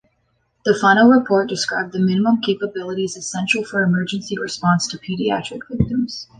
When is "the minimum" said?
1.93-2.41